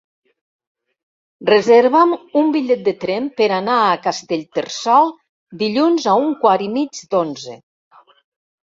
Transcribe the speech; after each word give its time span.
Reserva'm 1.49 2.15
un 2.41 2.49
bitllet 2.57 2.81
de 2.89 2.95
tren 3.05 3.27
per 3.43 3.51
anar 3.61 3.77
a 3.91 4.01
Castellterçol 4.09 5.15
dilluns 5.63 6.11
a 6.15 6.19
un 6.27 6.37
quart 6.45 6.69
i 6.71 6.73
mig 6.81 7.05
d'onze. 7.15 7.63